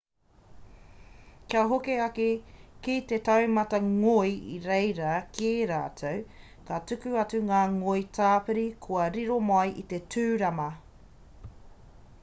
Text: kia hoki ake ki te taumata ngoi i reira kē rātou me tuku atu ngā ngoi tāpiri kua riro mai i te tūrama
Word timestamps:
kia 1.49 1.61
hoki 1.71 1.95
ake 2.05 2.27
ki 2.85 2.93
te 3.11 3.17
taumata 3.27 3.79
ngoi 3.99 4.31
i 4.55 4.57
reira 4.63 5.11
kē 5.41 5.51
rātou 5.73 6.25
me 6.71 6.81
tuku 6.93 7.13
atu 7.25 7.43
ngā 7.51 7.61
ngoi 7.77 8.03
tāpiri 8.21 8.67
kua 8.87 9.05
riro 9.19 9.41
mai 9.53 9.69
i 9.85 9.87
te 9.95 10.01
tūrama 10.17 10.69